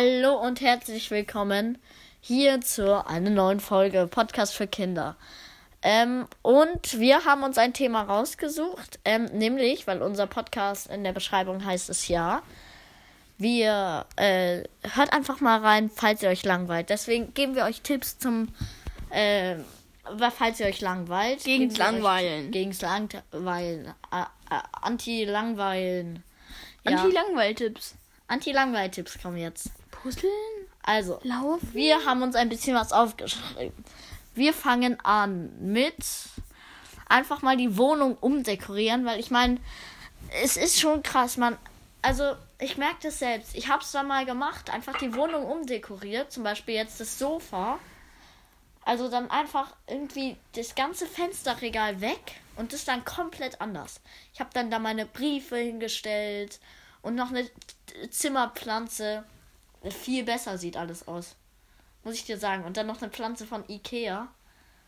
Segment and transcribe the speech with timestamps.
[0.00, 1.76] Hallo und herzlich willkommen
[2.20, 5.16] hier zu einer neuen Folge Podcast für Kinder.
[5.82, 11.12] Ähm, und wir haben uns ein Thema rausgesucht, ähm, nämlich, weil unser Podcast in der
[11.12, 12.42] Beschreibung heißt es ja,
[13.38, 14.62] wir äh,
[14.94, 16.90] hört einfach mal rein, falls ihr euch langweilt.
[16.90, 18.50] Deswegen geben wir euch Tipps zum,
[19.10, 19.56] äh,
[20.30, 21.44] falls ihr euch langweilt.
[21.44, 22.52] Euch- Langweilen.
[22.52, 23.86] Gegens Langweilen.
[24.12, 24.20] Äh,
[24.54, 26.22] äh, Anti-Langweilen.
[26.88, 26.98] Ja.
[26.98, 27.96] Anti-Langweil-Tipps.
[28.28, 29.72] Anti-Langweil-Tipps kommen jetzt.
[30.02, 30.32] Puzzeln?
[30.82, 31.74] Also, Laufen?
[31.74, 33.84] wir haben uns ein bisschen was aufgeschrieben.
[34.34, 35.96] Wir fangen an mit
[37.08, 39.58] einfach mal die Wohnung umdekorieren, weil ich meine,
[40.42, 41.56] es ist schon krass, man.
[42.02, 43.54] Also, ich merke das selbst.
[43.54, 47.78] Ich habe es da mal gemacht, einfach die Wohnung umdekoriert, zum Beispiel jetzt das Sofa.
[48.88, 54.00] Also dann einfach irgendwie das ganze Fensterregal weg und das dann komplett anders.
[54.32, 56.58] Ich habe dann da meine Briefe hingestellt
[57.02, 57.46] und noch eine
[58.08, 59.24] Zimmerpflanze.
[59.90, 61.36] Viel besser sieht alles aus.
[62.04, 62.64] Muss ich dir sagen.
[62.64, 64.28] Und dann noch eine Pflanze von Ikea.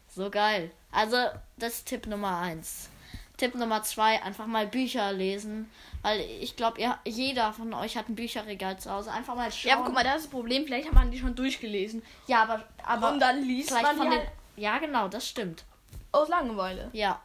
[0.08, 0.70] So geil.
[0.91, 1.16] Also,
[1.56, 2.88] das ist Tipp Nummer eins.
[3.36, 5.70] Tipp Nummer zwei, einfach mal Bücher lesen.
[6.02, 9.12] Weil ich glaube, jeder von euch hat ein Bücherregal zu Hause.
[9.12, 9.69] Einfach mal schauen.
[9.69, 10.64] Ja, aber guck mal, das ist das Problem.
[10.64, 12.02] Vielleicht hat man die schon durchgelesen.
[12.27, 14.19] Ja, aber, aber Und dann liest man von den.
[14.19, 15.64] halt Ja, genau, das stimmt.
[16.12, 16.91] aus Langeweile.
[16.92, 17.20] Ja.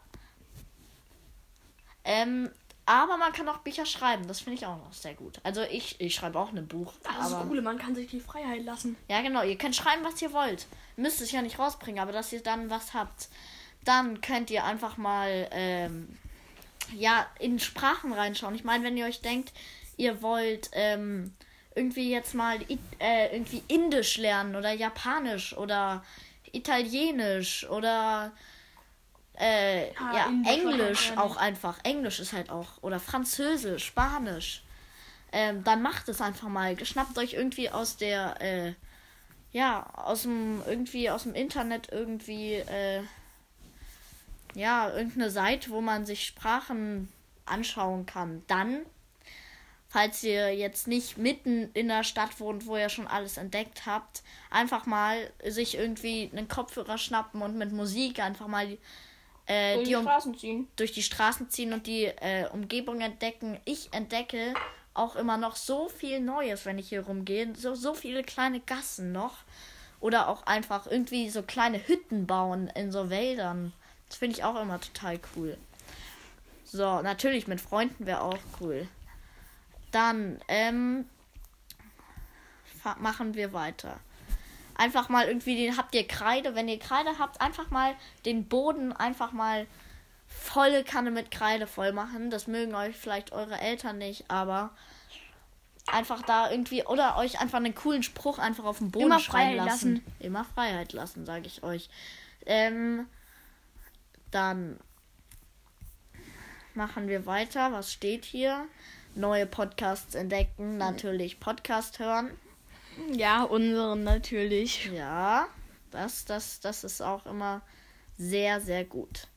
[2.04, 2.52] Ähm,
[2.86, 4.28] aber man kann auch Bücher schreiben.
[4.28, 5.40] Das finde ich auch noch sehr gut.
[5.44, 6.94] Also ich, ich schreibe auch ein Buch.
[7.04, 8.96] Das ist aber, das Coole, man kann sich die Freiheit lassen.
[9.10, 9.44] Ja, genau.
[9.44, 10.68] Ihr könnt schreiben, was ihr wollt.
[10.96, 13.30] Müsst es ja nicht rausbringen, aber dass ihr dann was habt.
[13.84, 16.18] Dann könnt ihr einfach mal ähm,
[16.96, 18.56] ja in Sprachen reinschauen.
[18.56, 19.52] Ich meine, wenn ihr euch denkt,
[19.98, 21.34] ihr wollt ähm,
[21.74, 22.60] irgendwie jetzt mal
[23.00, 26.04] äh, irgendwie Indisch lernen oder Japanisch oder
[26.52, 28.32] Italienisch oder
[29.38, 31.80] äh, Ah, ja, Englisch auch einfach.
[31.84, 32.82] Englisch ist halt auch.
[32.82, 34.64] Oder Französisch, Spanisch.
[35.32, 36.78] Ähm, dann macht es einfach mal.
[36.86, 38.74] Schnappt euch irgendwie aus der, äh,
[39.52, 43.04] ja, aus dem, irgendwie aus dem Internet irgendwie, äh,
[44.54, 47.12] ja, irgendeine Seite, wo man sich Sprachen
[47.46, 48.44] anschauen kann.
[48.48, 48.82] Dann,
[49.88, 54.24] falls ihr jetzt nicht mitten in der Stadt wohnt, wo ihr schon alles entdeckt habt,
[54.50, 58.78] einfach mal sich irgendwie einen Kopfhörer schnappen und mit Musik einfach mal
[59.48, 60.68] äh, Durch die um Straßen ziehen.
[60.76, 63.60] durch die Straßen ziehen und die äh, Umgebung entdecken.
[63.66, 64.54] Ich entdecke
[64.94, 67.54] auch immer noch so viel Neues, wenn ich hier rumgehe.
[67.56, 69.38] So, so viele kleine Gassen noch.
[70.00, 73.74] Oder auch einfach irgendwie so kleine Hütten bauen in so Wäldern.
[74.10, 75.58] Das finde ich auch immer total cool.
[76.64, 78.88] So, natürlich mit Freunden wäre auch cool.
[79.92, 81.06] Dann, ähm,
[83.00, 84.00] machen wir weiter.
[84.76, 86.56] Einfach mal irgendwie, den, habt ihr Kreide?
[86.56, 89.68] Wenn ihr Kreide habt, einfach mal den Boden einfach mal
[90.28, 92.30] volle Kanne mit Kreide voll machen.
[92.30, 94.72] Das mögen euch vielleicht eure Eltern nicht, aber
[95.88, 99.56] einfach da irgendwie oder euch einfach einen coolen Spruch einfach auf den Boden Immer schreiben
[99.56, 99.94] Freiheit lassen.
[99.96, 100.16] lassen.
[100.20, 101.90] Immer Freiheit lassen, sage ich euch.
[102.46, 103.08] Ähm,
[104.32, 104.80] dann
[106.74, 107.72] machen wir weiter.
[107.72, 108.66] Was steht hier?
[109.16, 112.32] Neue Podcasts entdecken, natürlich Podcast hören.
[113.12, 114.90] Ja, unseren natürlich.
[114.94, 115.48] Ja,
[115.92, 117.62] das, das, das ist auch immer
[118.18, 119.28] sehr, sehr gut.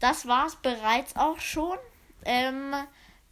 [0.00, 1.78] Das war's bereits auch schon.
[2.24, 2.74] Ähm,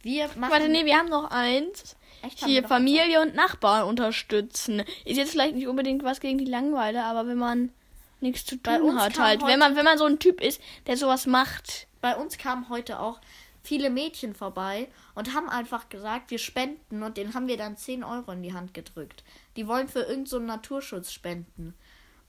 [0.01, 0.51] wir machen.
[0.51, 1.95] Warte, nee, wir haben noch eins.
[2.21, 4.83] Echt, Hier Familie und Nachbarn unterstützen.
[5.05, 7.71] Ist jetzt vielleicht nicht unbedingt was gegen die Langeweile, aber wenn man
[8.19, 9.45] nichts zu tun hat kam halt.
[9.45, 11.87] Wenn man, wenn man so ein Typ ist, der sowas macht.
[11.99, 13.19] Bei uns kamen heute auch
[13.63, 18.03] viele Mädchen vorbei und haben einfach gesagt, wir spenden und denen haben wir dann 10
[18.03, 19.23] Euro in die Hand gedrückt.
[19.55, 21.73] Die wollen für irgendeinen so Naturschutz spenden.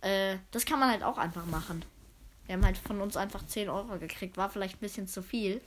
[0.02, 1.84] Äh, das kann man halt auch einfach machen.
[2.46, 4.36] Wir haben halt von uns einfach 10 Euro gekriegt.
[4.36, 5.60] War vielleicht ein bisschen zu viel.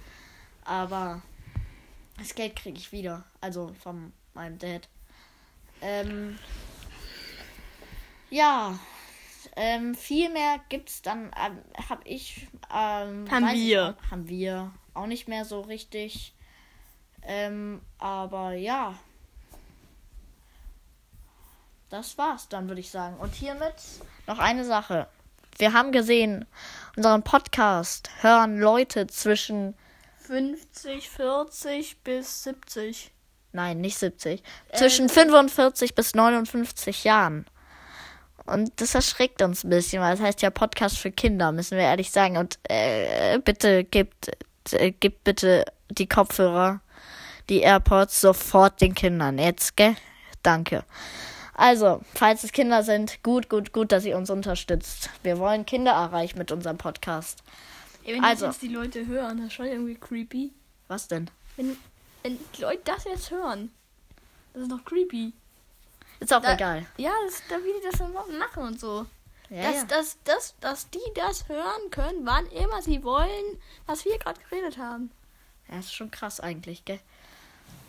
[0.66, 1.22] Aber
[2.18, 3.24] das Geld kriege ich wieder.
[3.42, 4.88] Also von meinem Dad.
[5.82, 6.38] Ähm,
[8.30, 8.78] ja.
[9.56, 11.60] Ähm, viel mehr gibt's dann, ähm,
[11.90, 13.96] hab ich, ähm, Haben ich wir.
[13.98, 16.34] auch- haben wir auch nicht mehr so richtig.
[17.24, 18.96] Ähm, aber ja.
[21.90, 23.18] Das war's dann, würde ich sagen.
[23.18, 23.76] Und hiermit
[24.28, 25.08] noch eine Sache.
[25.58, 26.46] Wir haben gesehen,
[26.98, 29.76] unseren Podcast hören Leute zwischen
[30.28, 33.12] 50, 40 bis 70.
[33.54, 34.44] Nein, nicht 70.
[34.74, 37.46] Zwischen 45 bis 59 Jahren.
[38.46, 41.86] Und das erschreckt uns ein bisschen, weil das heißt ja Podcast für Kinder, müssen wir
[41.86, 42.38] ehrlich sagen.
[42.38, 44.32] Und äh, bitte gebt,
[44.74, 46.82] äh, gebt bitte die Kopfhörer,
[47.50, 49.38] die AirPods sofort den Kindern.
[49.38, 49.96] Jetzt, gell?
[50.44, 50.84] Danke.
[51.54, 55.10] Also, falls es Kinder sind, gut, gut, gut, dass ihr uns unterstützt.
[55.24, 57.42] Wir wollen Kinder erreichen mit unserem Podcast.
[58.04, 58.48] Ey, wenn Also.
[58.48, 60.52] jetzt die Leute hören, das ist schon irgendwie creepy.
[60.88, 61.30] Was denn?
[61.56, 61.78] Wenn,
[62.24, 63.72] wenn die Leute das jetzt hören,
[64.54, 65.34] das ist doch creepy.
[66.20, 66.86] Ist auch da, egal.
[66.98, 69.06] Ja, das, da wie die das dann machen und so.
[69.56, 69.86] Ja, dass, ja.
[69.88, 74.78] Dass, dass, dass die das hören können, wann immer sie wollen, was wir gerade geredet
[74.78, 75.12] haben.
[75.70, 77.00] Ja, ist schon krass eigentlich, gell?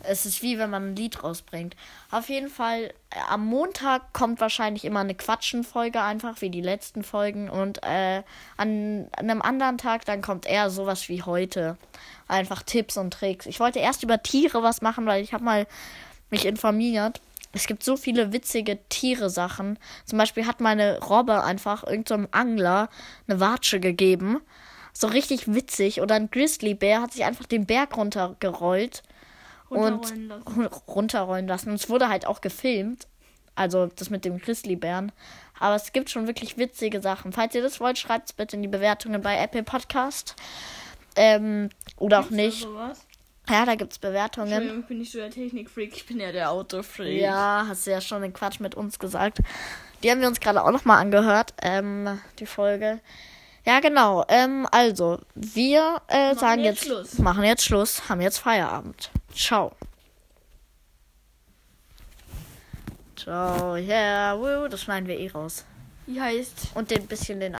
[0.03, 1.75] Es ist wie wenn man ein Lied rausbringt.
[2.11, 7.03] Auf jeden Fall, äh, am Montag kommt wahrscheinlich immer eine Quatschen-Folge einfach, wie die letzten
[7.03, 7.49] Folgen.
[7.49, 8.23] Und äh,
[8.55, 11.77] an, an einem anderen Tag dann kommt eher sowas wie heute.
[12.27, 13.45] Einfach Tipps und Tricks.
[13.45, 15.67] Ich wollte erst über Tiere was machen, weil ich habe mal
[16.29, 17.19] mich informiert.
[17.53, 19.79] Es gibt so viele witzige Tiere-Sachen.
[20.05, 22.89] Zum Beispiel hat meine Robbe einfach irgendeinem so Angler
[23.27, 24.41] eine Watsche gegeben.
[24.93, 26.01] So richtig witzig.
[26.01, 29.03] Oder ein Grizzlybär hat sich einfach den Berg runtergerollt
[29.69, 30.65] Runterrollen und lassen.
[30.87, 31.69] runterrollen lassen.
[31.69, 33.07] Und es wurde halt auch gefilmt.
[33.55, 35.11] Also das mit dem Grizzlybären.
[35.59, 37.31] Aber es gibt schon wirklich witzige Sachen.
[37.33, 40.35] Falls ihr das wollt, schreibt es bitte in die Bewertungen bei Apple Podcast.
[41.15, 42.61] Ähm, oder auch nicht.
[42.61, 43.06] Sowas?
[43.49, 44.81] Ja, da gibt es Bewertungen.
[44.81, 47.21] Ich bin nicht so der Technikfreak, ich bin ja der Autofreak.
[47.21, 49.39] Ja, hast du ja schon den Quatsch mit uns gesagt.
[50.03, 52.99] Die haben wir uns gerade auch nochmal angehört, ähm, die Folge.
[53.65, 54.25] Ja, genau.
[54.27, 57.19] Ähm, also, wir äh, sagen jetzt jetzt, Schluss.
[57.19, 59.09] machen jetzt Schluss, haben jetzt Feierabend.
[59.33, 59.71] Ciao.
[63.15, 65.65] Ciao, yeah, woo, das schneiden wir eh raus.
[66.05, 67.55] Wie heißt Und den bisschen den